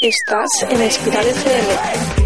Estás 0.00 0.48
en 0.62 0.80
Espiral 0.80 1.26
FM. 1.26 2.19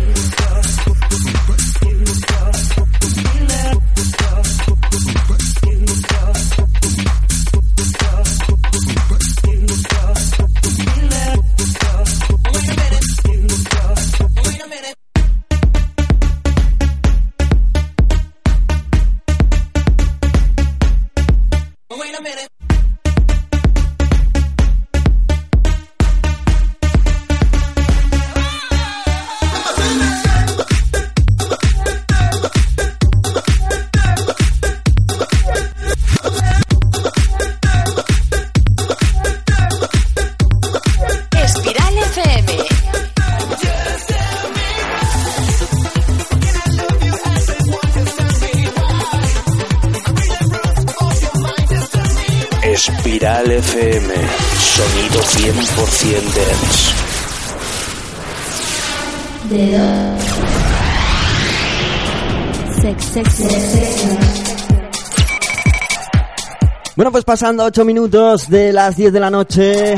Pues 67.15 67.25
pasando 67.25 67.63
8 67.63 67.85
minutos 67.85 68.51
de 68.51 68.73
las 68.73 68.97
10 68.97 69.13
de 69.13 69.21
la 69.21 69.31
noche. 69.31 69.95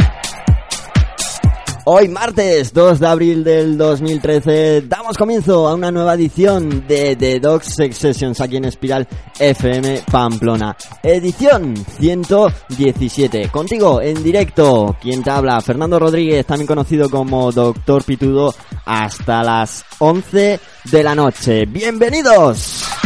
Hoy 1.87 2.09
martes 2.09 2.75
2 2.75 3.01
de 3.01 3.07
abril 3.07 3.43
del 3.43 3.79
2013 3.79 4.83
damos 4.83 5.17
comienzo 5.17 5.67
a 5.67 5.75
una 5.75 5.91
nueva 5.91 6.13
edición 6.13 6.87
de 6.87 7.17
The 7.17 7.41
Dogs 7.41 7.75
Sex 7.75 7.97
Sessions 7.97 8.39
aquí 8.43 8.59
en 8.59 8.67
Espiral 8.67 9.09
FM 9.39 10.03
Pamplona. 10.13 10.77
Edición 11.03 11.75
117. 11.99 13.49
Contigo 13.49 14.03
en 14.03 14.23
directo, 14.23 14.95
quien 15.01 15.23
te 15.23 15.31
habla, 15.31 15.59
Fernando 15.63 15.99
Rodríguez, 15.99 16.45
también 16.45 16.67
conocido 16.67 17.09
como 17.09 17.51
Doctor 17.51 18.05
Pitudo, 18.05 18.55
hasta 18.85 19.43
las 19.43 19.87
11 20.01 20.61
de 20.93 21.03
la 21.03 21.15
noche. 21.15 21.65
¡Bienvenidos! 21.65 23.06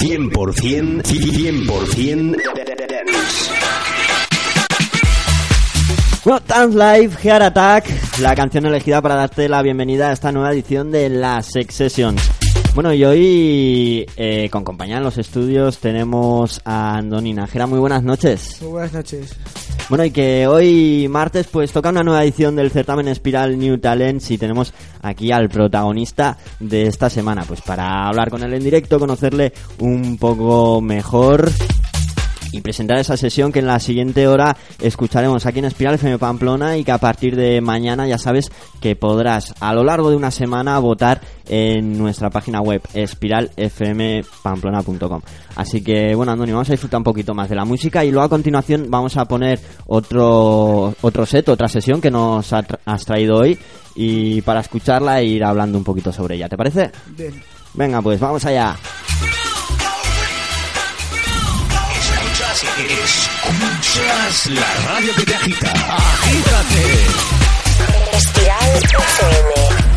100%, 0.00 1.02
100% 1.02 2.36
dance. 2.88 3.50
Bueno, 6.24 6.40
Dance 6.46 6.78
Live, 6.78 7.16
Heart 7.16 7.42
Attack, 7.42 8.18
la 8.20 8.36
canción 8.36 8.66
elegida 8.66 9.02
para 9.02 9.16
darte 9.16 9.48
la 9.48 9.60
bienvenida 9.62 10.10
a 10.10 10.12
esta 10.12 10.30
nueva 10.30 10.52
edición 10.52 10.92
de 10.92 11.08
las 11.08 11.46
Sex 11.46 11.74
Sessions. 11.74 12.22
Bueno, 12.74 12.92
y 12.92 13.04
hoy, 13.04 14.06
eh, 14.16 14.48
con 14.50 14.62
compañía 14.62 14.98
en 14.98 15.02
los 15.02 15.18
estudios, 15.18 15.78
tenemos 15.78 16.60
a 16.64 16.98
Andoni 16.98 17.34
Najera. 17.34 17.66
Muy 17.66 17.80
buenas 17.80 18.04
noches. 18.04 18.58
Muy 18.60 18.70
buenas 18.70 18.92
noches. 18.92 19.36
Bueno, 19.88 20.04
y 20.04 20.10
que 20.10 20.46
hoy 20.46 21.08
martes 21.08 21.46
pues 21.46 21.72
toca 21.72 21.88
una 21.88 22.02
nueva 22.02 22.22
edición 22.22 22.56
del 22.56 22.70
certamen 22.70 23.08
Espiral 23.08 23.58
New 23.58 23.78
Talents 23.78 24.30
y 24.30 24.38
tenemos 24.38 24.74
aquí 25.00 25.32
al 25.32 25.48
protagonista 25.48 26.36
de 26.60 26.86
esta 26.86 27.08
semana, 27.08 27.44
pues 27.46 27.62
para 27.62 28.06
hablar 28.06 28.30
con 28.30 28.42
él 28.42 28.52
en 28.52 28.62
directo, 28.62 28.98
conocerle 28.98 29.52
un 29.78 30.18
poco 30.18 30.80
mejor 30.82 31.50
y 32.52 32.60
presentar 32.60 32.98
esa 32.98 33.16
sesión 33.16 33.50
que 33.52 33.60
en 33.60 33.66
la 33.66 33.80
siguiente 33.80 34.26
hora 34.26 34.54
escucharemos 34.80 35.46
aquí 35.46 35.60
en 35.60 35.66
Espiral 35.66 35.94
FM 35.94 36.18
Pamplona 36.18 36.76
y 36.76 36.84
que 36.84 36.92
a 36.92 36.98
partir 36.98 37.36
de 37.36 37.60
mañana 37.60 38.06
ya 38.06 38.18
sabes 38.18 38.50
que 38.80 38.96
podrás 38.96 39.54
a 39.60 39.72
lo 39.74 39.84
largo 39.84 40.10
de 40.10 40.16
una 40.16 40.30
semana 40.30 40.78
votar 40.78 41.20
en 41.46 41.98
nuestra 41.98 42.30
página 42.30 42.60
web 42.60 42.80
espiralfmpamplona.com. 42.94 45.20
Así 45.56 45.82
que 45.82 46.14
bueno, 46.14 46.30
Andoni, 46.32 46.52
vamos 46.52 46.68
a 46.68 46.72
disfrutar 46.72 46.98
un 46.98 47.04
poquito 47.04 47.34
más 47.34 47.48
de 47.48 47.56
la 47.56 47.64
música 47.64 48.04
y 48.04 48.10
luego 48.10 48.26
a 48.26 48.28
continuación 48.28 48.86
vamos 48.88 49.16
a 49.16 49.24
poner 49.24 49.58
otro 49.86 50.94
otro 51.00 51.26
set, 51.26 51.48
otra 51.48 51.68
sesión 51.68 52.00
que 52.00 52.10
nos 52.10 52.52
has 52.52 53.04
traído 53.04 53.38
hoy 53.38 53.58
y 53.94 54.42
para 54.42 54.60
escucharla 54.60 55.20
e 55.20 55.24
ir 55.24 55.44
hablando 55.44 55.78
un 55.78 55.84
poquito 55.84 56.12
sobre 56.12 56.36
ella. 56.36 56.48
¿Te 56.48 56.56
parece? 56.56 56.90
Bien. 57.16 57.32
Venga, 57.74 58.00
pues 58.00 58.20
vamos 58.20 58.44
allá. 58.44 58.76
Escuchas, 62.60 63.30
escuchas 63.44 64.46
la 64.48 64.74
radio 64.84 65.14
que 65.14 65.24
te 65.26 65.34
agita. 65.36 65.70
Agítate. 65.70 67.06
Espiral 68.12 68.82
FM. 68.82 69.87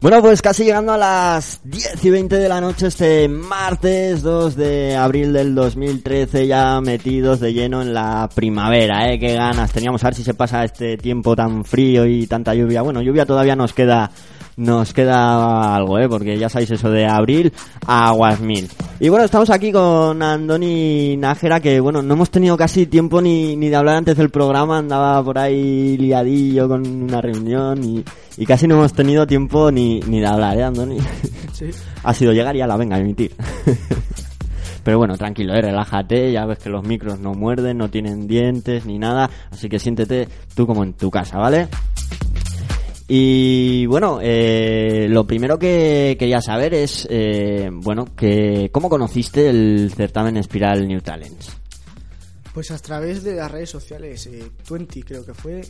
Bueno, 0.00 0.22
pues 0.22 0.40
casi 0.40 0.64
llegando 0.64 0.92
a 0.92 0.98
las 0.98 1.60
10 1.64 2.04
y 2.04 2.10
20 2.10 2.36
de 2.36 2.48
la 2.48 2.60
noche 2.60 2.86
este 2.86 3.28
martes 3.28 4.22
2 4.22 4.56
de 4.56 4.96
abril 4.96 5.34
del 5.34 5.54
2013 5.54 6.46
ya 6.46 6.80
metidos 6.80 7.40
de 7.40 7.52
lleno 7.52 7.82
en 7.82 7.92
la 7.92 8.30
primavera, 8.34 9.12
¿eh? 9.12 9.18
Qué 9.18 9.34
ganas 9.34 9.72
teníamos 9.72 10.02
a 10.04 10.08
ver 10.08 10.14
si 10.14 10.24
se 10.24 10.32
pasa 10.32 10.64
este 10.64 10.96
tiempo 10.96 11.36
tan 11.36 11.64
frío 11.64 12.06
y 12.06 12.26
tanta 12.26 12.54
lluvia. 12.54 12.80
Bueno, 12.80 13.02
lluvia 13.02 13.26
todavía 13.26 13.56
nos 13.56 13.72
queda 13.74 14.10
nos 14.56 14.92
queda 14.92 15.74
algo, 15.74 15.98
¿eh? 15.98 16.08
Porque 16.08 16.38
ya 16.38 16.48
sabéis 16.48 16.70
eso 16.70 16.90
de 16.90 17.06
abril 17.06 17.52
a 17.86 18.08
aguas 18.08 18.40
mil. 18.40 18.68
Y 19.00 19.08
bueno, 19.08 19.24
estamos 19.24 19.50
aquí 19.50 19.72
con 19.72 20.22
Andoni 20.22 21.16
Nájera, 21.16 21.60
que 21.60 21.80
bueno, 21.80 22.02
no 22.02 22.14
hemos 22.14 22.30
tenido 22.30 22.56
casi 22.56 22.86
tiempo 22.86 23.20
ni, 23.20 23.56
ni 23.56 23.68
de 23.68 23.76
hablar 23.76 23.96
antes 23.96 24.16
del 24.16 24.30
programa, 24.30 24.78
andaba 24.78 25.22
por 25.22 25.38
ahí 25.38 25.96
liadillo 25.96 26.68
con 26.68 26.86
una 26.86 27.20
reunión 27.20 27.82
y, 27.82 28.04
y 28.36 28.46
casi 28.46 28.66
no 28.66 28.76
hemos 28.76 28.92
tenido 28.92 29.26
tiempo 29.26 29.70
ni, 29.70 30.00
ni 30.00 30.20
de 30.20 30.26
hablar, 30.26 30.56
¿eh, 30.58 30.64
Andoni? 30.64 30.98
Sí. 31.52 31.66
ha 32.02 32.12
sido 32.12 32.32
llegar 32.32 32.56
y 32.56 32.58
ya 32.58 32.66
la 32.66 32.76
venga 32.76 32.96
a 32.96 33.00
emitir. 33.00 33.32
Pero 34.84 34.98
bueno, 34.98 35.16
tranquilo, 35.16 35.54
eh, 35.54 35.62
relájate, 35.62 36.30
ya 36.30 36.44
ves 36.44 36.58
que 36.58 36.68
los 36.68 36.84
micros 36.84 37.18
no 37.18 37.32
muerden, 37.32 37.78
no 37.78 37.88
tienen 37.88 38.26
dientes 38.28 38.84
ni 38.84 38.98
nada, 38.98 39.30
así 39.50 39.68
que 39.68 39.78
siéntete 39.78 40.28
tú 40.54 40.66
como 40.66 40.84
en 40.84 40.92
tu 40.92 41.10
casa, 41.10 41.38
¿vale? 41.38 41.68
Y 43.06 43.84
bueno, 43.86 44.18
eh, 44.22 45.06
lo 45.10 45.26
primero 45.26 45.58
que 45.58 46.16
quería 46.18 46.40
saber 46.40 46.72
es, 46.72 47.06
eh, 47.10 47.68
bueno, 47.70 48.06
que 48.16 48.70
¿cómo 48.72 48.88
conociste 48.88 49.50
el 49.50 49.92
certamen 49.94 50.38
Espiral 50.38 50.88
New 50.88 51.00
Talents? 51.02 51.50
Pues 52.54 52.70
a 52.70 52.78
través 52.78 53.22
de 53.22 53.34
las 53.34 53.50
redes 53.50 53.68
sociales, 53.68 54.26
eh, 54.26 54.50
20 54.70 55.02
creo 55.02 55.26
que 55.26 55.34
fue, 55.34 55.60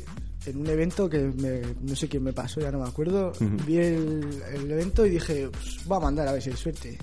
en 0.47 0.59
un 0.61 0.67
evento 0.69 1.09
que 1.09 1.19
me- 1.19 1.63
no 1.81 1.97
sé 1.97 2.09
quién 2.09 2.23
me 2.23 2.33
pasó, 2.33 2.61
ya 2.61 2.71
no 2.71 2.79
me 2.81 2.89
acuerdo. 2.89 3.33
Vi 3.67 3.79
el, 3.79 4.43
el 4.55 4.71
evento 4.71 5.05
y 5.07 5.11
dije, 5.11 5.49
pues, 5.51 5.79
voy 5.87 5.97
a 5.97 6.01
mandar 6.01 6.29
a 6.29 6.33
ver 6.33 6.43
si 6.43 6.51
hay 6.51 6.57
suerte. 6.57 6.99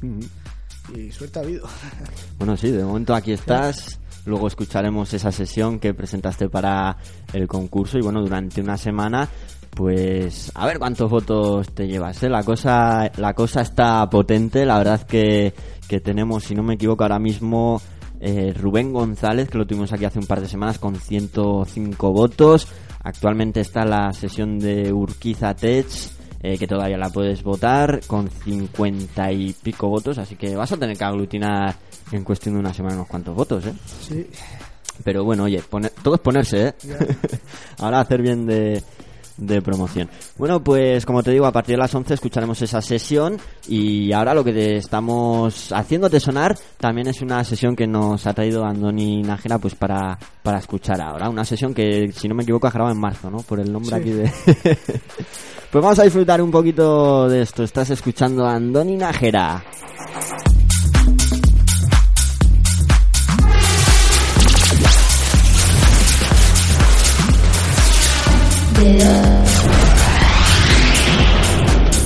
Y 0.95 1.11
suerte 1.11 1.39
ha 1.39 1.41
habido. 1.41 1.67
Bueno, 2.37 2.55
sí, 2.55 2.71
de 2.71 2.83
momento 2.83 3.13
aquí 3.13 3.33
estás. 3.33 3.99
Luego 4.25 4.47
escucharemos 4.47 5.13
esa 5.15 5.31
sesión 5.31 5.79
que 5.79 5.93
presentaste 5.95 6.47
para 6.47 6.95
el 7.33 7.47
concurso 7.47 7.97
y 7.97 8.01
bueno, 8.01 8.21
durante 8.21 8.61
una 8.61 8.77
semana, 8.77 9.27
pues 9.75 10.51
a 10.55 10.65
ver 10.67 10.79
cuántos 10.79 11.09
votos 11.09 11.69
te 11.73 11.87
llevas. 11.87 12.21
¿eh? 12.23 12.29
La 12.29 12.43
cosa, 12.43 13.11
la 13.17 13.33
cosa 13.33 13.61
está 13.61 14.09
potente. 14.09 14.65
La 14.65 14.77
verdad 14.77 15.01
que, 15.03 15.53
que 15.87 15.99
tenemos, 15.99 16.43
si 16.43 16.55
no 16.55 16.63
me 16.63 16.75
equivoco, 16.75 17.03
ahora 17.03 17.19
mismo 17.19 17.81
eh, 18.19 18.53
Rubén 18.53 18.91
González, 18.93 19.49
que 19.49 19.57
lo 19.57 19.65
tuvimos 19.65 19.91
aquí 19.93 20.05
hace 20.05 20.19
un 20.19 20.27
par 20.27 20.41
de 20.41 20.47
semanas 20.47 20.77
con 20.79 20.95
105 20.95 22.11
votos. 22.11 22.67
Actualmente 23.03 23.61
está 23.61 23.83
la 23.85 24.11
sesión 24.13 24.59
de 24.59 24.93
Urquiza 24.93 25.55
Tech 25.55 25.87
eh, 26.43 26.57
que 26.57 26.67
todavía 26.67 26.97
la 26.97 27.09
puedes 27.09 27.41
votar 27.43 28.01
con 28.07 28.27
50 28.29 29.31
y 29.31 29.53
pico 29.53 29.87
votos, 29.89 30.17
así 30.17 30.35
que 30.35 30.55
vas 30.55 30.71
a 30.71 30.77
tener 30.77 30.97
que 30.97 31.03
aglutinar 31.03 31.75
en 32.11 32.23
cuestión 32.23 32.55
de 32.55 32.61
una 32.61 32.73
semana 32.73 32.95
unos 32.95 33.07
cuantos 33.07 33.35
votos, 33.35 33.65
¿eh? 33.67 33.73
Sí. 34.01 34.27
Pero 35.03 35.23
bueno, 35.23 35.43
oye, 35.43 35.61
pone- 35.69 35.91
todo 36.03 36.15
es 36.15 36.21
ponerse, 36.21 36.67
¿eh? 36.69 36.73
Ahora 37.79 37.99
hacer 38.01 38.21
bien 38.23 38.45
de, 38.47 38.83
de 39.41 39.61
promoción. 39.61 40.07
Bueno, 40.37 40.63
pues 40.63 41.05
como 41.05 41.23
te 41.23 41.31
digo, 41.31 41.45
a 41.45 41.51
partir 41.51 41.75
de 41.75 41.81
las 41.81 41.93
11 41.93 42.13
escucharemos 42.13 42.61
esa 42.61 42.81
sesión 42.81 43.37
y 43.67 44.11
ahora 44.13 44.33
lo 44.33 44.43
que 44.43 44.53
te 44.53 44.77
estamos 44.77 45.71
haciéndote 45.73 46.19
sonar 46.19 46.55
también 46.77 47.07
es 47.07 47.21
una 47.21 47.43
sesión 47.43 47.75
que 47.75 47.87
nos 47.87 48.25
ha 48.27 48.33
traído 48.33 48.63
Andoni 48.63 49.23
Nájera 49.23 49.57
pues 49.57 49.75
para, 49.75 50.17
para 50.43 50.59
escuchar 50.59 51.01
ahora. 51.01 51.27
Una 51.29 51.43
sesión 51.43 51.73
que, 51.73 52.11
si 52.11 52.27
no 52.27 52.35
me 52.35 52.43
equivoco, 52.43 52.67
ha 52.67 52.71
grabado 52.71 52.93
en 52.93 53.01
marzo, 53.01 53.29
¿no? 53.31 53.39
Por 53.39 53.59
el 53.59 53.71
nombre 53.71 53.89
Sí. 53.89 53.95
aquí 53.95 54.11
de... 54.11 54.31
pues 55.71 55.83
vamos 55.83 55.99
a 55.99 56.03
disfrutar 56.03 56.41
un 56.41 56.51
poquito 56.51 57.27
de 57.27 57.41
esto. 57.41 57.63
Estás 57.63 57.89
escuchando 57.89 58.45
a 58.45 58.53
Andoni 58.55 58.95
Nájera. 58.95 59.63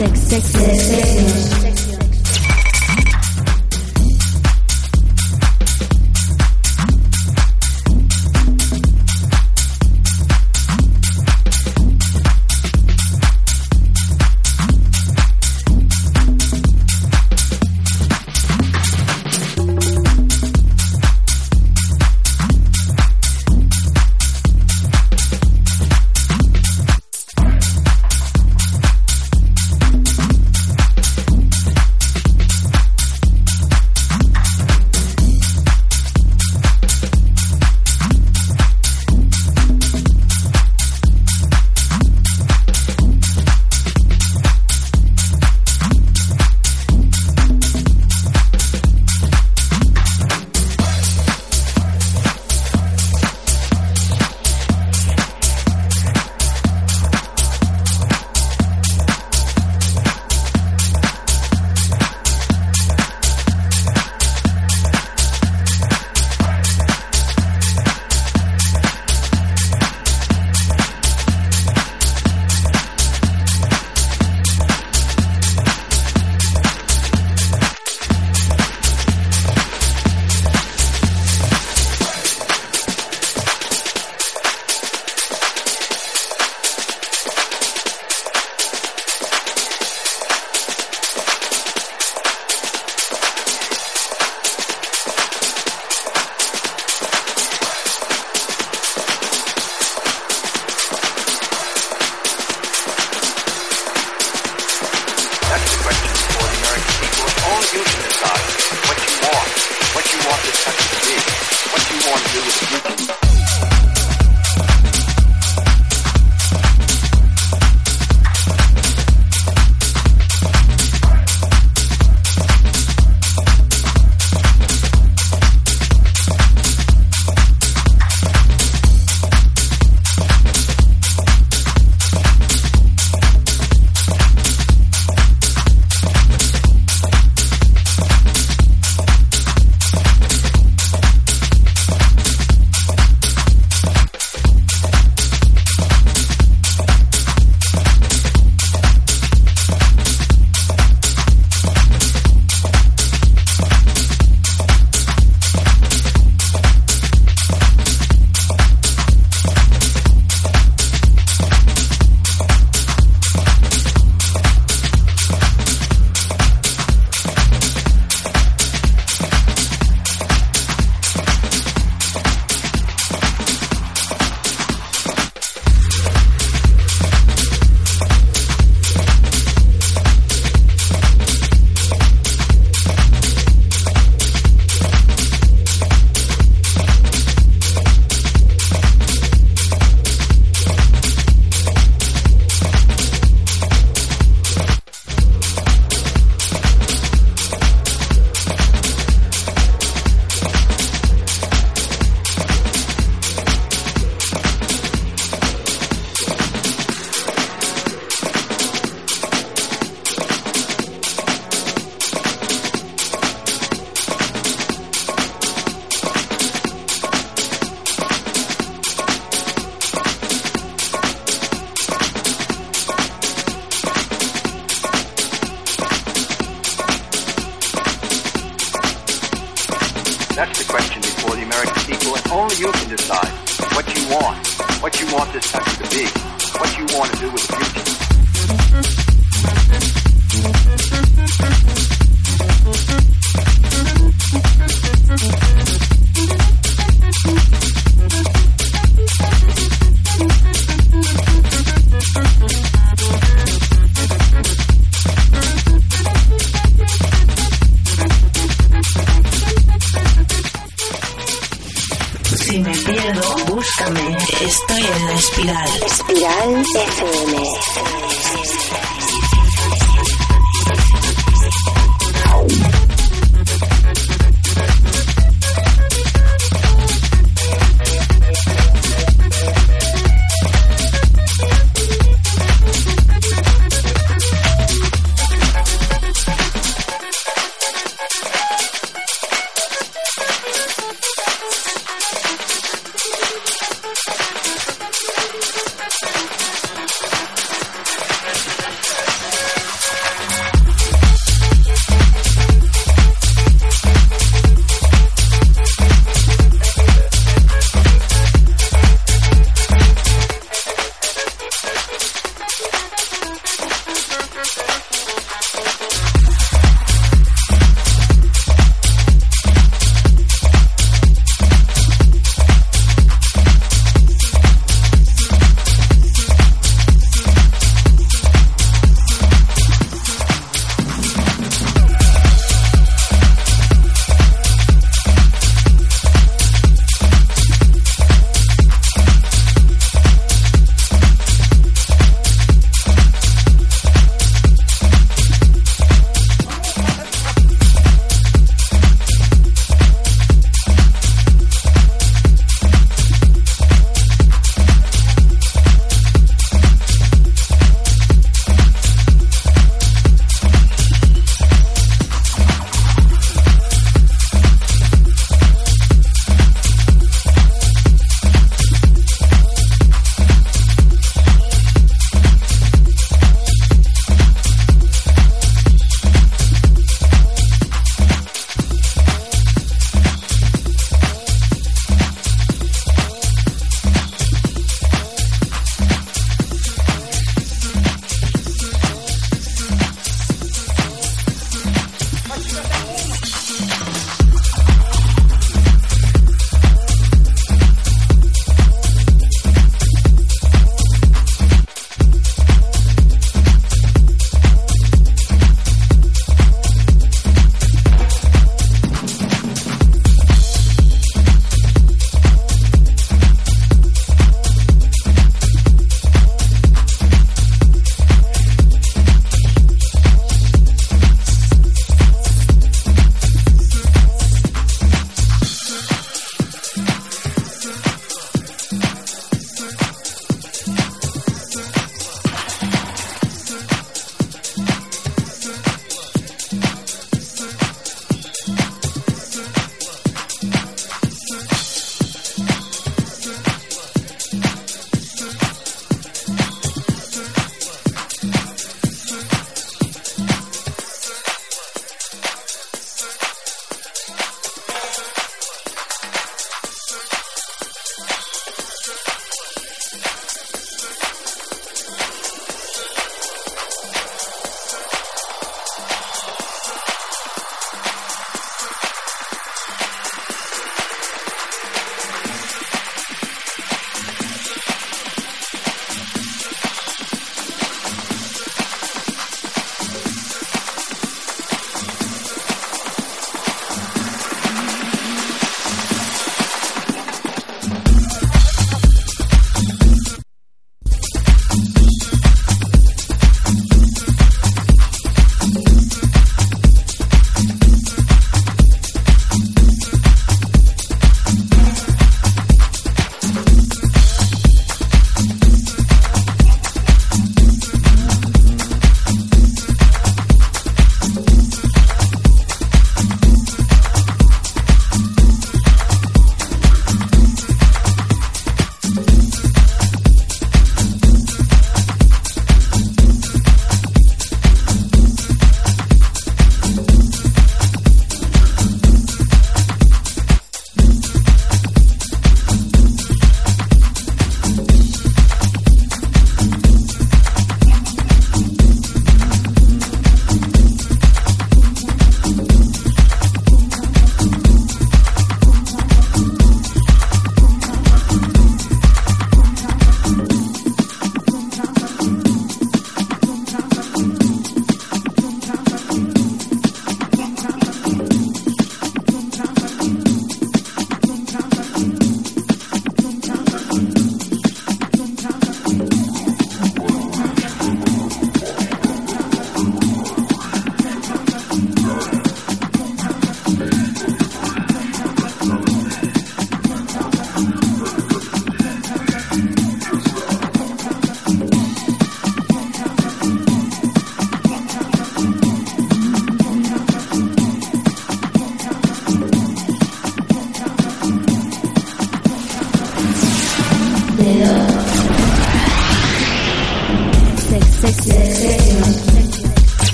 Sex, 0.00 0.18
sex, 0.18 0.46
sex, 0.46 0.82
sessions. 0.82 1.59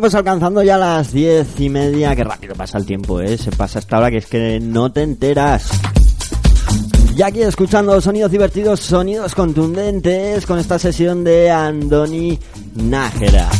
Bueno, 0.00 0.12
pues 0.12 0.18
alcanzando 0.18 0.62
ya 0.62 0.78
las 0.78 1.12
diez 1.12 1.60
y 1.60 1.68
media, 1.68 2.16
que 2.16 2.24
rápido 2.24 2.54
pasa 2.54 2.78
el 2.78 2.86
tiempo, 2.86 3.20
¿eh? 3.20 3.36
Se 3.36 3.52
pasa 3.52 3.80
esta 3.80 3.98
hora 3.98 4.10
que 4.10 4.16
es 4.16 4.26
que 4.26 4.58
no 4.58 4.90
te 4.90 5.02
enteras. 5.02 5.68
Y 7.14 7.20
aquí 7.20 7.42
escuchando 7.42 8.00
sonidos 8.00 8.30
divertidos, 8.30 8.80
sonidos 8.80 9.34
contundentes 9.34 10.46
con 10.46 10.58
esta 10.58 10.78
sesión 10.78 11.22
de 11.22 11.50
Andoni 11.50 12.38
Nájera. 12.76 13.50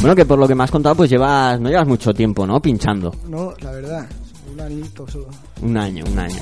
Bueno, 0.00 0.16
que 0.16 0.24
por 0.24 0.36
lo 0.36 0.48
que 0.48 0.56
me 0.56 0.64
has 0.64 0.70
contado, 0.72 0.96
pues 0.96 1.10
llevas, 1.10 1.60
no 1.60 1.68
llevas 1.68 1.86
mucho 1.86 2.12
tiempo, 2.12 2.44
¿no? 2.44 2.60
Pinchando. 2.60 3.14
No, 3.28 3.54
la 3.60 3.70
verdad, 3.70 4.06
un 4.52 4.60
anito 4.60 5.06
solo. 5.06 5.28
Un 5.62 5.76
año, 5.76 6.04
un 6.10 6.18
año. 6.18 6.40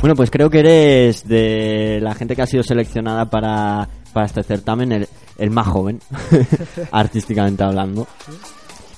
Bueno, 0.00 0.16
pues 0.16 0.32
creo 0.32 0.50
que 0.50 0.58
eres 0.58 1.28
de 1.28 2.00
la 2.02 2.16
gente 2.16 2.34
que 2.34 2.42
ha 2.42 2.46
sido 2.48 2.64
seleccionada 2.64 3.30
para, 3.30 3.88
para 4.12 4.26
este 4.26 4.42
certamen, 4.42 4.90
el, 4.90 5.08
el 5.38 5.50
más 5.50 5.66
joven, 5.66 6.00
artísticamente 6.90 7.64
hablando. 7.64 8.06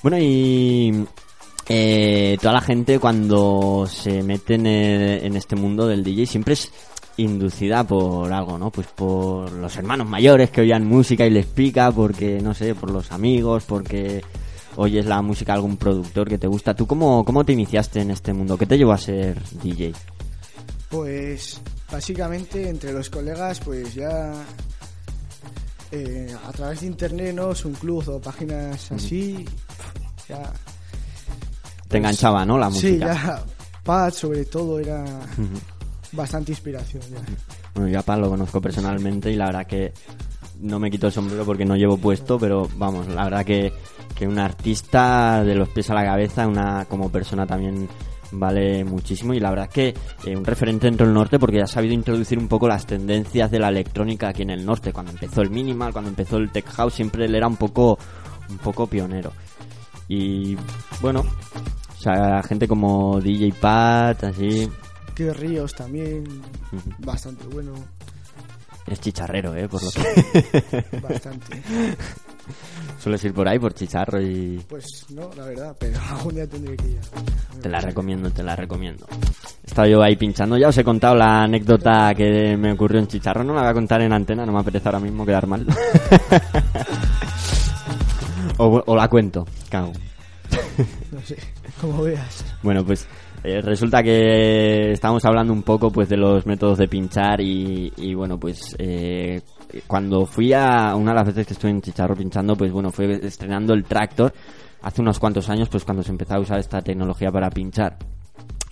Bueno, 0.03 0.19
y 0.19 1.07
eh, 1.69 2.39
toda 2.41 2.55
la 2.55 2.61
gente 2.61 2.99
cuando 2.99 3.87
se 3.89 4.23
mete 4.23 4.55
en, 4.55 5.37
este 5.37 5.57
mundo 5.57 5.87
del 5.89 6.05
DJ 6.05 6.27
siempre 6.27 6.55
es 6.55 6.71
inducida 7.17 7.83
por 7.85 8.33
algo, 8.33 8.59
¿no? 8.59 8.71
Pues 8.71 8.87
por 8.89 9.51
los 9.51 9.77
hermanos 9.77 10.09
mayores 10.09 10.51
que 10.51 10.61
oían 10.61 10.87
música 10.87 11.27
y 11.27 11.31
les 11.31 11.47
pica, 11.47 11.91
porque, 11.91 12.41
no 12.41 12.55
sé, 12.55 12.75
por 12.75 12.91
los 12.91 13.11
amigos, 13.11 13.65
porque 13.67 14.23
oyes 14.77 15.07
la 15.07 15.23
música 15.23 15.53
de 15.53 15.57
algún 15.57 15.77
productor 15.77 16.29
que 16.29 16.39
te 16.39 16.47
gusta. 16.47 16.75
¿Tú 16.75 16.87
cómo, 16.87 17.25
cómo 17.25 17.45
te 17.45 17.53
iniciaste 17.53 18.01
en 18.01 18.11
este 18.11 18.33
mundo? 18.33 18.57
¿Qué 18.57 18.67
te 18.67 18.79
llevó 18.79 18.93
a 18.93 18.99
ser 18.99 19.43
DJ? 19.63 19.93
Pues 20.91 21.61
básicamente 21.91 22.69
entre 22.69 22.93
los 22.93 23.11
colegas 23.11 23.61
pues 23.61 23.95
ya 23.95 24.33
eh, 25.93 26.35
a 26.47 26.53
través 26.53 26.81
de 26.81 26.87
internet, 26.87 27.35
¿no? 27.35 27.53
Es 27.53 27.65
un 27.65 27.75
club 27.75 28.09
o 28.09 28.21
páginas 28.21 28.91
así, 28.93 29.45
ya... 30.29 30.53
Te 31.89 31.99
enganchaba, 31.99 32.45
¿no? 32.45 32.59
La 32.59 32.71
Sí, 32.71 32.89
música. 32.93 33.15
ya 33.15 33.45
Pat 33.85 34.13
sobre 34.15 34.45
todo 34.47 34.81
era 34.81 35.05
bastante 36.13 36.51
inspiración 36.53 37.03
ya. 37.11 37.19
Bueno, 37.75 37.89
yo 37.89 38.13
a 38.13 38.17
lo 38.17 38.29
conozco 38.31 38.61
personalmente 38.61 39.31
y 39.31 39.37
la 39.37 39.47
verdad 39.47 39.67
que 39.67 39.93
no 40.61 40.79
me 40.81 40.91
quito 40.91 41.07
el 41.07 41.13
sombrero 41.13 41.45
porque 41.45 41.65
no 41.65 41.77
llevo 41.77 41.97
puesto, 41.99 42.39
pero 42.39 42.69
vamos, 42.77 43.07
la 43.09 43.25
verdad 43.25 43.45
que, 43.45 43.73
que 44.17 44.27
un 44.27 44.39
artista 44.39 45.45
de 45.45 45.55
los 45.55 45.69
pies 45.69 45.91
a 45.91 45.95
la 45.95 46.05
cabeza, 46.05 46.47
una 46.49 46.87
como 46.87 47.11
persona 47.13 47.47
también 47.47 47.89
vale 48.33 48.85
muchísimo 48.85 49.35
y 49.35 49.41
la 49.41 49.51
verdad 49.51 49.69
que 49.69 49.95
eh, 50.25 50.37
un 50.37 50.45
referente 50.45 50.87
dentro 50.87 51.07
del 51.07 51.15
norte 51.15 51.39
porque 51.39 51.61
ha 51.61 51.67
sabido 51.67 51.95
introducir 51.95 52.39
un 52.39 52.49
poco 52.49 52.69
las 52.69 52.87
tendencias 52.87 53.51
de 53.51 53.59
la 53.59 53.69
electrónica 53.69 54.29
aquí 54.29 54.43
en 54.43 54.51
el 54.51 54.65
norte. 54.65 54.93
Cuando 54.93 55.13
empezó 55.13 55.43
el 55.43 55.51
minimal, 55.51 55.93
cuando 55.93 56.11
empezó 56.11 56.37
el 56.37 56.51
tech 56.51 56.67
house, 56.67 56.95
siempre 56.95 57.25
él 57.25 57.35
era 57.35 57.47
un 57.47 57.57
poco, 57.57 57.99
un 58.49 58.59
poco 58.59 58.87
pionero. 58.87 59.33
Y 60.09 60.57
bueno, 61.01 61.21
o 61.21 62.01
sea, 62.01 62.43
gente 62.43 62.69
como 62.69 63.21
DJ 63.21 63.53
Pat, 63.61 64.25
así, 64.25 64.69
Que 65.15 65.33
Ríos 65.33 65.75
también, 65.75 66.25
bastante 66.99 67.47
bueno, 67.47 67.75
es 68.87 69.01
chicharrero, 69.01 69.55
¿eh? 69.57 69.69
Por 69.69 69.83
lo 69.83 69.91
que... 69.91 71.01
bastante. 71.01 71.63
Sueles 72.99 73.25
ir 73.25 73.33
por 73.35 73.49
ahí 73.49 73.59
por 73.59 73.75
chicharro 73.75 74.21
y 74.21 74.61
Pues 74.69 75.07
no, 75.11 75.31
la 75.37 75.45
verdad, 75.47 75.77
pero 75.79 75.99
algún 76.11 76.35
día 76.35 76.47
tendré 76.47 76.77
que 76.77 76.89
ir. 76.89 77.01
te 77.63 77.69
la 77.69 77.81
recomiendo, 77.81 78.31
te 78.31 78.43
la 78.43 78.57
recomiendo. 78.57 79.07
He 79.65 79.67
estado 79.67 79.89
yo 79.89 80.03
ahí 80.03 80.17
pinchando, 80.17 80.57
ya 80.57 80.69
os 80.69 80.79
he 80.79 80.85
contado 80.85 81.15
la 81.15 81.43
anécdota 81.43 82.15
que 82.15 82.57
me 82.57 82.73
ocurrió 82.73 83.01
en 83.01 83.07
chicharro, 83.09 83.45
no 83.45 83.55
la 83.55 83.63
voy 83.63 83.71
a 83.71 83.75
contar 83.75 84.01
en 84.03 84.13
antena, 84.13 84.47
no 84.47 84.53
me 84.53 84.61
apetece 84.61 84.89
ahora 84.89 85.01
mismo 85.01 85.27
quedar 85.27 85.47
mal. 85.47 85.67
o, 88.59 88.83
o 88.87 88.97
la 88.97 89.09
cuento, 89.09 89.47
cago. 89.69 89.93
No 91.11 91.21
sé, 91.23 91.37
como 91.81 92.03
veas. 92.03 92.45
Bueno, 92.63 92.85
pues 92.85 93.07
eh, 93.45 93.61
resulta 93.61 94.03
que 94.03 94.93
estábamos 94.93 95.25
hablando 95.25 95.53
un 95.53 95.63
poco 95.63 95.91
pues 95.91 96.09
de 96.09 96.17
los 96.17 96.45
métodos 96.47 96.79
de 96.79 96.89
pinchar 96.89 97.41
y, 97.41 97.93
y, 97.97 98.15
bueno, 98.15 98.39
pues 98.39 98.75
eh, 98.79 99.41
cuando 99.87 100.27
fui 100.27 100.53
a 100.53 100.95
una 100.95 101.13
de 101.13 101.17
las 101.17 101.27
veces 101.27 101.47
que 101.47 101.53
estuve 101.55 101.71
en 101.71 101.83
Chicharro 101.83 102.15
pinchando, 102.15 102.57
pues 102.57 102.73
bueno, 102.73 102.91
fue 102.91 103.21
estrenando 103.27 103.75
el 103.75 103.85
Tractor 103.85 104.33
hace 104.83 105.01
unos 105.03 105.19
cuantos 105.19 105.49
años, 105.49 105.69
pues 105.69 105.85
cuando 105.85 106.03
se 106.03 106.11
empezó 106.11 106.35
a 106.35 106.41
usar 106.41 106.59
esta 106.59 106.81
tecnología 106.81 107.31
para 107.31 107.51
pinchar. 107.51 107.97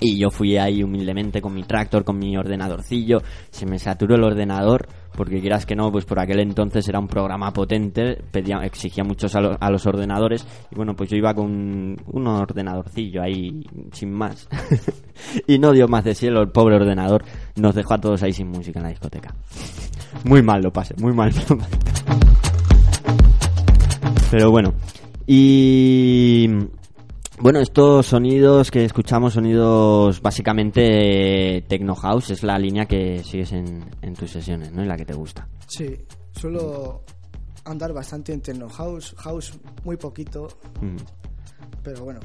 Y 0.01 0.19
yo 0.19 0.29
fui 0.31 0.57
ahí 0.57 0.83
humildemente 0.83 1.41
con 1.41 1.55
mi 1.55 1.63
tractor, 1.63 2.05
con 2.05 2.19
mi 2.19 2.37
ordenadorcillo, 2.37 3.23
se 3.51 3.65
me 3.65 3.79
saturó 3.79 4.17
el 4.17 4.25
ordenador, 4.25 4.89
porque 5.17 5.41
quieras 5.41 5.65
que 5.67 5.77
no, 5.77 5.93
pues 5.93 6.05
por 6.05 6.19
aquel 6.19 6.41
entonces 6.41 6.87
era 6.89 6.99
un 6.99 7.07
programa 7.07 7.53
potente, 7.53 8.17
pedía, 8.33 8.57
exigía 8.65 9.05
muchos 9.05 9.35
a, 9.37 9.41
lo- 9.41 9.57
a 9.59 9.71
los 9.71 9.87
ordenadores, 9.87 10.45
y 10.73 10.75
bueno, 10.75 10.95
pues 10.97 11.09
yo 11.11 11.17
iba 11.17 11.33
con 11.33 11.97
un 12.07 12.27
ordenadorcillo 12.27 13.23
ahí, 13.23 13.63
sin 13.93 14.13
más. 14.13 14.49
y 15.47 15.59
no 15.61 15.71
dio 15.71 15.87
más 15.87 16.03
de 16.05 16.15
sí 16.17 16.27
el 16.27 16.49
pobre 16.51 16.75
ordenador, 16.75 17.25
nos 17.55 17.75
dejó 17.77 17.95
a 17.95 18.01
todos 18.01 18.21
ahí 18.25 18.33
sin 18.33 18.49
música 18.49 18.81
en 18.81 18.85
la 18.85 18.91
discoteca. 18.91 19.33
Muy 20.25 20.43
mal 20.43 20.61
lo 20.61 20.73
pasé, 20.73 20.95
muy 20.99 21.13
mal. 21.13 21.33
Pero 24.31 24.51
bueno, 24.51 24.75
y 25.27 26.49
bueno, 27.41 27.61
estos 27.61 28.07
sonidos 28.07 28.71
que 28.71 28.85
escuchamos, 28.85 29.35
sonidos 29.35 30.21
básicamente 30.23 31.57
eh, 31.57 31.63
techno 31.63 31.95
house, 31.95 32.31
es 32.31 32.43
la 32.43 32.59
línea 32.59 32.87
que 32.87 33.23
sigues 33.25 33.53
en, 33.53 33.85
en 34.03 34.15
tus 34.15 34.31
sesiones, 34.31 34.73
¿no? 34.73 34.83
Y 34.83 34.87
la 34.87 34.97
que 34.97 35.05
te 35.05 35.15
gusta. 35.15 35.49
Sí, 35.67 35.97
suelo 36.33 37.03
andar 37.65 37.93
bastante 37.93 38.33
en 38.33 38.41
techno 38.41 38.69
house, 38.69 39.15
house 39.19 39.59
muy 39.85 39.97
poquito, 39.97 40.49
pero 41.83 42.05
bueno, 42.05 42.21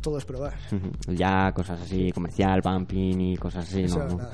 todo 0.00 0.18
es 0.18 0.24
probar. 0.24 0.54
Ya 1.06 1.52
cosas 1.52 1.80
así, 1.80 2.12
comercial, 2.12 2.60
bumping 2.62 3.20
y 3.20 3.36
cosas 3.36 3.68
así, 3.68 3.82
Eso 3.82 4.04
¿no? 4.04 4.18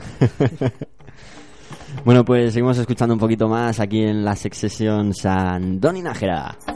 bueno, 2.04 2.24
pues 2.24 2.52
seguimos 2.52 2.78
escuchando 2.78 3.14
un 3.14 3.20
poquito 3.20 3.48
más 3.48 3.80
aquí 3.80 4.02
en 4.02 4.24
la 4.24 4.34
Sex 4.34 4.56
Session 4.56 5.14
Sandoni 5.14 6.02
Nájera. 6.02 6.56
Bebele 6.58 6.75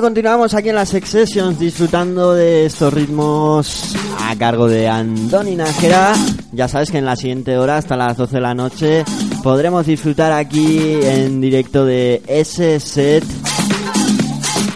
Continuamos 0.00 0.54
aquí 0.54 0.70
en 0.70 0.76
las 0.76 0.88
Sessions 0.88 1.58
disfrutando 1.58 2.32
de 2.32 2.64
estos 2.64 2.90
ritmos 2.92 3.94
a 4.18 4.34
cargo 4.36 4.66
de 4.66 4.88
Andoni 4.88 5.56
Nájera. 5.56 6.14
Ya 6.52 6.68
sabes 6.68 6.90
que 6.90 6.96
en 6.98 7.04
la 7.04 7.16
siguiente 7.16 7.58
hora, 7.58 7.76
hasta 7.76 7.96
las 7.96 8.16
12 8.16 8.36
de 8.36 8.40
la 8.40 8.54
noche, 8.54 9.04
podremos 9.42 9.84
disfrutar 9.84 10.32
aquí 10.32 11.00
en 11.02 11.42
directo 11.42 11.84
de 11.84 12.22
ese 12.26 12.80
set 12.80 13.24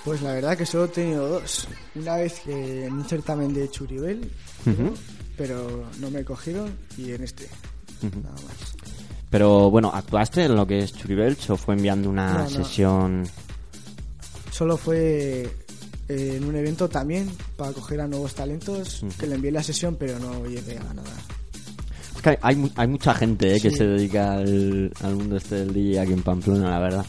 Pues 0.04 0.22
la 0.22 0.34
verdad 0.34 0.58
que 0.58 0.66
solo 0.66 0.84
he 0.86 0.90
tenido 0.90 1.30
dos. 1.30 1.70
Una 1.96 2.18
vez 2.18 2.42
que 2.42 2.88
en 2.88 2.94
un 2.94 3.06
certamen 3.06 3.54
de 3.54 3.70
Churibel, 3.70 4.30
pero 5.38 5.86
no 6.02 6.12
me 6.12 6.26
cogieron, 6.26 6.70
y 6.98 7.14
en 7.14 7.24
este, 7.24 7.48
nada 8.02 8.36
más. 8.36 8.76
Pero 9.30 9.72
bueno, 9.72 9.92
¿actuaste 9.94 10.44
en 10.44 10.56
lo 10.58 10.68
que 10.68 10.80
es 10.80 10.92
Churibelch 10.94 11.52
o 11.52 11.56
fue 11.56 11.76
enviando 11.76 12.10
una 12.10 12.34
No, 12.34 12.40
no. 12.44 12.50
sesión? 12.50 13.24
Solo 14.62 14.78
fue 14.78 15.50
eh, 16.08 16.34
en 16.38 16.46
un 16.46 16.56
evento 16.56 16.88
también 16.88 17.28
para 17.58 17.72
coger 17.72 18.00
a 18.00 18.08
nuevos 18.08 18.36
talentos, 18.36 19.04
que 19.20 19.26
le 19.26 19.34
envié 19.34 19.52
la 19.52 19.64
sesión, 19.64 19.96
pero 19.96 20.20
no 20.20 20.46
llegué 20.46 20.78
a 20.78 20.94
nada. 20.94 21.10
Es 22.16 22.22
que 22.22 22.38
hay, 22.40 22.72
hay 22.76 22.88
mucha 22.88 23.16
gente 23.16 23.56
eh, 23.56 23.60
que 23.60 23.72
se 23.72 23.86
dedica 23.86 24.34
al, 24.34 24.94
al 25.02 25.16
mundo 25.16 25.38
este 25.38 25.56
del 25.56 25.74
DJ 25.74 26.02
aquí 26.02 26.14
en 26.14 26.22
Pamplona, 26.22 26.70
la 26.70 26.80
verdad. 26.80 27.06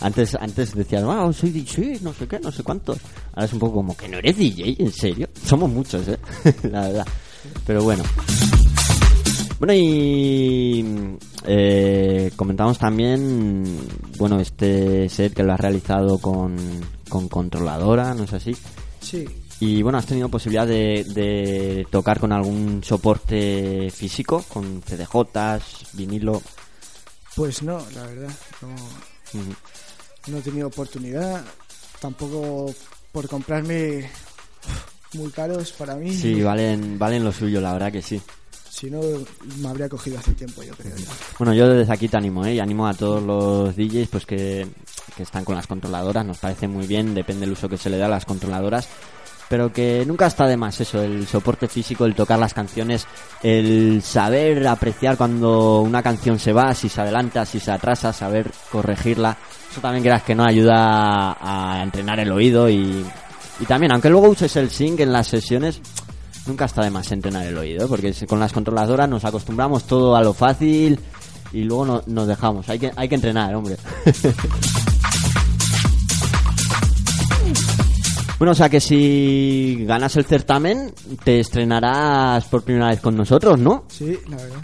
Antes, 0.00 0.34
antes 0.34 0.74
decías, 0.74 1.04
wow, 1.04 1.30
soy 1.30 1.50
DJ, 1.50 1.98
no 2.00 2.14
sé 2.14 2.26
qué, 2.26 2.40
no 2.40 2.50
sé 2.50 2.62
cuántos. 2.62 2.96
Ahora 3.34 3.44
es 3.44 3.52
un 3.52 3.58
poco 3.58 3.74
como 3.74 3.94
que 3.94 4.08
no 4.08 4.16
eres 4.16 4.38
DJ, 4.38 4.76
¿en 4.78 4.92
serio? 4.92 5.28
Somos 5.44 5.68
muchos, 5.68 6.08
¿eh? 6.08 6.18
la 6.70 6.88
verdad. 6.88 7.06
Pero 7.66 7.82
bueno. 7.82 8.02
Bueno, 9.62 9.74
y 9.74 10.84
eh, 11.46 12.32
comentamos 12.34 12.80
también, 12.80 13.78
bueno, 14.18 14.40
este 14.40 15.08
set 15.08 15.32
que 15.34 15.44
lo 15.44 15.52
has 15.52 15.60
realizado 15.60 16.18
con, 16.18 16.56
con 17.08 17.28
controladora, 17.28 18.12
¿no 18.12 18.24
es 18.24 18.32
así? 18.32 18.56
Sí, 18.98 19.24
Y 19.60 19.80
bueno, 19.82 19.98
has 19.98 20.06
tenido 20.06 20.28
posibilidad 20.28 20.66
de, 20.66 21.04
de 21.14 21.86
tocar 21.92 22.18
con 22.18 22.32
algún 22.32 22.82
soporte 22.82 23.88
físico, 23.92 24.44
con 24.48 24.82
CDJs, 24.82 25.92
vinilo. 25.92 26.42
pues 27.36 27.62
no, 27.62 27.78
la 27.94 28.02
verdad, 28.02 28.34
no, 28.62 28.74
no 30.26 30.38
he 30.38 30.42
tenido 30.42 30.66
oportunidad. 30.66 31.44
Tampoco 32.00 32.74
por 33.12 33.28
comprarme 33.28 34.10
muy 35.12 35.30
caros 35.30 35.70
para 35.70 35.94
mí. 35.94 36.12
Sí, 36.12 36.42
valen, 36.42 36.98
valen 36.98 37.22
lo 37.22 37.30
suyo, 37.30 37.60
la 37.60 37.74
verdad 37.74 37.92
que 37.92 38.02
sí. 38.02 38.20
Si 38.82 38.90
no, 38.90 39.00
me 39.60 39.68
habría 39.68 39.88
cogido 39.88 40.18
hace 40.18 40.32
tiempo, 40.32 40.60
yo 40.64 40.74
creo. 40.74 40.92
Bueno, 41.38 41.54
yo 41.54 41.68
desde 41.68 41.92
aquí 41.92 42.08
te 42.08 42.16
animo, 42.16 42.44
¿eh? 42.44 42.54
Y 42.54 42.58
animo 42.58 42.88
a 42.88 42.94
todos 42.94 43.22
los 43.22 43.76
DJs 43.76 44.08
pues 44.08 44.26
que, 44.26 44.66
que 45.16 45.22
están 45.22 45.44
con 45.44 45.54
las 45.54 45.68
controladoras, 45.68 46.26
nos 46.26 46.38
parece 46.38 46.66
muy 46.66 46.88
bien, 46.88 47.14
depende 47.14 47.42
del 47.42 47.52
uso 47.52 47.68
que 47.68 47.78
se 47.78 47.88
le 47.88 47.96
da 47.96 48.06
a 48.06 48.08
las 48.08 48.24
controladoras, 48.24 48.88
pero 49.48 49.72
que 49.72 50.02
nunca 50.04 50.26
está 50.26 50.48
de 50.48 50.56
más 50.56 50.80
eso, 50.80 51.00
el 51.00 51.28
soporte 51.28 51.68
físico, 51.68 52.06
el 52.06 52.16
tocar 52.16 52.40
las 52.40 52.54
canciones, 52.54 53.06
el 53.44 54.02
saber 54.02 54.66
apreciar 54.66 55.16
cuando 55.16 55.82
una 55.82 56.02
canción 56.02 56.40
se 56.40 56.52
va, 56.52 56.74
si 56.74 56.88
se 56.88 57.02
adelanta, 57.02 57.46
si 57.46 57.60
se 57.60 57.70
atrasa, 57.70 58.12
saber 58.12 58.50
corregirla. 58.72 59.38
Eso 59.70 59.80
también 59.80 60.02
creas 60.02 60.24
que 60.24 60.34
no 60.34 60.44
ayuda 60.44 61.36
a 61.40 61.80
entrenar 61.84 62.18
el 62.18 62.32
oído 62.32 62.68
y, 62.68 63.06
y 63.60 63.64
también, 63.64 63.92
aunque 63.92 64.10
luego 64.10 64.28
uses 64.28 64.56
el 64.56 64.70
sync 64.70 64.98
en 64.98 65.12
las 65.12 65.28
sesiones, 65.28 65.80
nunca 66.46 66.64
está 66.66 66.82
de 66.82 66.90
más 66.90 67.10
entrenar 67.12 67.46
el 67.46 67.56
oído, 67.58 67.84
¿eh? 67.84 67.88
porque 67.88 68.12
con 68.26 68.40
las 68.40 68.52
controladoras 68.52 69.08
nos 69.08 69.24
acostumbramos 69.24 69.84
todo 69.84 70.16
a 70.16 70.22
lo 70.22 70.32
fácil 70.34 70.98
y 71.52 71.62
luego 71.64 71.86
no- 71.86 72.02
nos 72.06 72.26
dejamos. 72.26 72.68
Hay 72.68 72.78
que, 72.78 72.90
hay 72.96 73.08
que 73.08 73.14
entrenar, 73.14 73.54
hombre. 73.54 73.76
bueno, 78.38 78.52
o 78.52 78.54
sea 78.54 78.68
que 78.68 78.80
si 78.80 79.84
ganas 79.86 80.16
el 80.16 80.24
certamen, 80.24 80.92
te 81.24 81.40
estrenarás 81.40 82.44
por 82.46 82.62
primera 82.64 82.88
vez 82.88 83.00
con 83.00 83.16
nosotros, 83.16 83.58
¿no? 83.58 83.84
Sí, 83.88 84.18
la 84.28 84.36
verdad. 84.36 84.58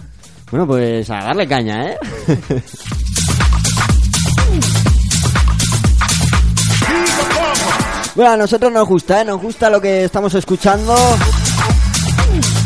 Bueno, 0.51 0.67
pues 0.67 1.09
a 1.11 1.17
darle 1.23 1.47
caña, 1.47 1.91
¿eh? 1.91 1.99
bueno, 8.15 8.33
a 8.33 8.37
nosotros 8.37 8.73
nos 8.73 8.89
gusta, 8.89 9.21
¿eh? 9.21 9.25
Nos 9.25 9.41
gusta 9.41 9.71
lo 9.71 9.81
que 9.81 10.05
estamos 10.05 10.35
escuchando. 10.35 10.95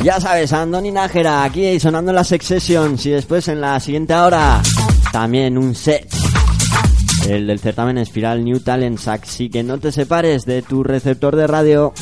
Ya 0.03 0.21
sabes, 0.21 0.53
Andoni 0.53 0.91
Nájera 0.91 1.45
aquí 1.45 1.79
sonando 1.79 2.13
la 2.13 2.25
Sex 2.25 2.71
y 3.07 3.11
después 3.11 3.47
en 3.49 3.61
la 3.61 3.79
siguiente 3.79 4.15
hora 4.15 4.61
también 5.13 5.57
un 5.59 5.75
set. 5.75 6.09
El 7.29 7.47
del 7.47 7.61
certamen 7.61 7.99
Espiral 7.99 8.45
New 8.45 8.61
Talents, 8.61 9.07
así 9.09 9.49
que 9.49 9.63
no 9.63 9.79
te 9.79 9.93
separes 9.93 10.45
de 10.45 10.63
tu 10.63 10.83
receptor 10.83 11.37
de 11.37 11.47
radio. 11.47 11.93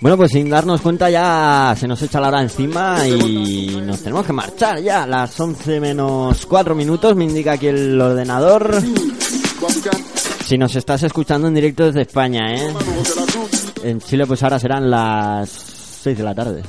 Bueno, 0.00 0.16
pues 0.16 0.32
sin 0.32 0.48
darnos 0.48 0.80
cuenta 0.80 1.10
ya 1.10 1.74
se 1.78 1.86
nos 1.86 2.00
echa 2.02 2.20
la 2.20 2.28
hora 2.28 2.40
encima 2.40 3.06
y 3.06 3.82
nos 3.84 4.00
tenemos 4.00 4.24
que 4.26 4.32
marchar 4.32 4.80
ya. 4.80 5.06
Las 5.06 5.38
11 5.38 5.78
menos 5.78 6.46
4 6.46 6.74
minutos 6.74 7.14
me 7.14 7.24
indica 7.24 7.52
aquí 7.52 7.66
el 7.66 8.00
ordenador. 8.00 8.82
Si 10.44 10.56
nos 10.56 10.74
estás 10.74 11.02
escuchando 11.02 11.48
en 11.48 11.54
directo 11.54 11.84
desde 11.84 12.02
España, 12.02 12.54
¿eh? 12.54 12.74
En 13.84 14.00
Chile 14.00 14.26
pues 14.26 14.42
ahora 14.42 14.58
serán 14.58 14.90
las 14.90 15.50
6 16.02 16.16
de 16.16 16.24
la 16.24 16.34
tarde. 16.34 16.62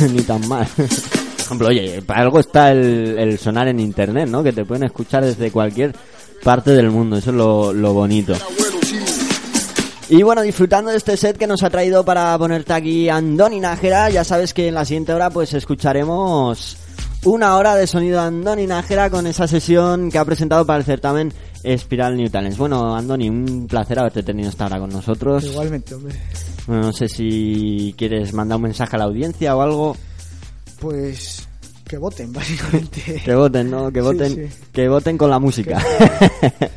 Ni 0.12 0.22
tan 0.22 0.46
mal. 0.48 0.66
Por 0.76 0.86
ejemplo, 1.40 1.68
oye, 1.68 2.02
para 2.02 2.22
algo 2.22 2.40
está 2.40 2.72
el, 2.72 3.16
el 3.18 3.38
sonar 3.38 3.68
en 3.68 3.80
internet, 3.80 4.28
¿no? 4.28 4.42
Que 4.42 4.52
te 4.52 4.64
pueden 4.64 4.84
escuchar 4.84 5.24
desde 5.24 5.50
cualquier 5.50 5.94
parte 6.42 6.72
del 6.72 6.90
mundo. 6.90 7.16
Eso 7.16 7.30
es 7.30 7.36
lo, 7.36 7.72
lo 7.72 7.92
bonito. 7.92 8.34
Y 10.10 10.22
bueno, 10.22 10.40
disfrutando 10.40 10.90
de 10.90 10.96
este 10.96 11.18
set 11.18 11.36
que 11.36 11.46
nos 11.46 11.62
ha 11.62 11.68
traído 11.68 12.02
para 12.04 12.36
ponerte 12.38 12.72
aquí 12.72 13.10
Andoni 13.10 13.60
Nájera, 13.60 14.08
ya 14.08 14.24
sabes 14.24 14.54
que 14.54 14.68
en 14.68 14.74
la 14.74 14.86
siguiente 14.86 15.12
hora 15.12 15.28
pues 15.28 15.52
escucharemos 15.52 16.78
una 17.24 17.56
hora 17.56 17.74
de 17.74 17.86
sonido 17.86 18.20
Andoni 18.20 18.66
Nájera 18.66 19.10
con 19.10 19.26
esa 19.26 19.46
sesión 19.46 20.10
que 20.10 20.16
ha 20.16 20.24
presentado 20.24 20.64
para 20.64 20.78
el 20.78 20.84
certamen 20.84 21.32
Espiral 21.62 22.16
New 22.16 22.30
Talents. 22.30 22.56
Bueno, 22.56 22.96
Andoni, 22.96 23.28
un 23.28 23.66
placer 23.68 23.98
haberte 23.98 24.22
tenido 24.22 24.48
esta 24.48 24.66
hora 24.66 24.78
con 24.78 24.90
nosotros. 24.90 25.44
Igualmente, 25.44 25.94
hombre. 25.94 26.14
Bueno, 26.66 26.84
no 26.84 26.92
sé 26.92 27.08
si 27.08 27.94
quieres 27.98 28.32
mandar 28.32 28.56
un 28.56 28.62
mensaje 28.62 28.96
a 28.96 29.00
la 29.00 29.04
audiencia 29.04 29.56
o 29.56 29.60
algo. 29.60 29.96
Pues 30.80 31.47
que 31.88 31.98
voten, 31.98 32.32
básicamente. 32.34 33.22
Que 33.24 33.34
voten, 33.34 33.70
¿no? 33.70 33.90
Que 33.90 34.00
Sí, 34.00 34.04
voten, 34.06 34.34
sí. 34.50 34.64
que 34.72 34.88
voten 34.88 35.18
con 35.18 35.30
la 35.30 35.38
música. 35.38 35.82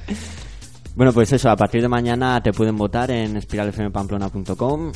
bueno, 0.96 1.14
pues 1.14 1.32
eso, 1.34 1.50
a 1.50 1.56
partir 1.56 1.82
de 1.82 1.88
mañana 1.88 2.42
te 2.42 2.52
pueden 2.54 2.76
votar 2.78 3.12
en 3.12 3.38
espiralfmpamplona.com. 3.38 4.92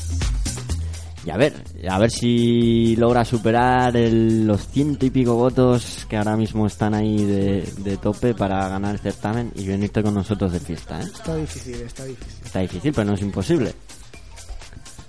Y 1.25 1.31
a 1.31 1.37
ver, 1.37 1.53
a 1.89 1.97
ver 1.97 2.11
si 2.11 2.95
logra 2.97 3.25
superar 3.25 3.97
el- 3.97 4.45
los 4.45 4.67
ciento 4.67 5.07
y 5.07 5.09
pico 5.09 5.33
votos 5.33 6.05
que 6.07 6.17
ahora 6.17 6.37
mismo 6.37 6.67
están 6.67 6.93
ahí 6.93 7.23
de, 7.25 7.67
de 7.79 7.97
tope 7.97 8.35
para 8.35 8.69
ganar 8.69 8.93
el 8.93 8.99
certamen 8.99 9.51
y 9.55 9.65
venirte 9.65 10.03
con 10.03 10.13
nosotros 10.13 10.51
de 10.53 10.59
fiesta, 10.59 11.01
¿eh? 11.01 11.05
Está 11.11 11.35
difícil, 11.35 11.75
está 11.81 12.03
difícil. 12.05 12.45
Está 12.45 12.59
difícil, 12.59 12.93
pero 12.93 13.05
no 13.07 13.13
es 13.15 13.21
imposible. 13.21 13.73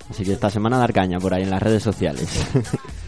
Así 0.08 0.24
que 0.24 0.32
esta 0.32 0.48
semana 0.48 0.78
dar 0.78 0.92
caña 0.94 1.18
por 1.18 1.34
ahí 1.34 1.42
en 1.42 1.50
las 1.50 1.62
redes 1.62 1.82
sociales. 1.82 2.28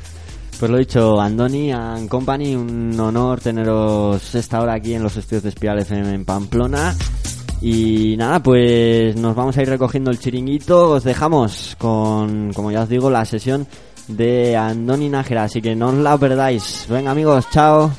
pues 0.59 0.71
lo 0.71 0.79
dicho, 0.79 1.21
Andoni 1.21 1.71
and 1.71 2.09
Company, 2.09 2.57
un 2.57 2.99
honor 2.99 3.41
teneros 3.41 4.35
esta 4.35 4.61
hora 4.61 4.75
aquí 4.75 4.95
en 4.95 5.03
los 5.03 5.17
estudios 5.17 5.45
de 5.45 5.51
Espiral 5.51 5.79
FM 5.79 6.15
en 6.15 6.25
Pamplona. 6.25 6.97
Y 7.61 8.17
nada, 8.17 8.43
pues 8.43 9.15
nos 9.17 9.37
vamos 9.37 9.57
a 9.57 9.63
ir 9.63 9.69
recogiendo 9.69 10.11
el 10.11 10.19
chiringuito. 10.19 10.91
Os 10.91 11.05
dejamos 11.05 11.77
con, 11.79 12.53
como 12.53 12.73
ya 12.73 12.83
os 12.83 12.89
digo, 12.89 13.11
la 13.11 13.25
sesión 13.25 13.67
de 14.09 14.57
Andoni 14.57 15.09
Nájera. 15.09 15.45
Así 15.45 15.63
que 15.63 15.77
no 15.77 15.89
os 15.89 15.95
la 15.95 16.19
perdáis. 16.19 16.87
Venga 16.89 17.13
amigos, 17.13 17.47
chao. 17.51 17.93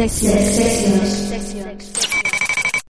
Dedo. 0.00 0.08
Sex 0.08 0.22
Sessions. 0.22 0.69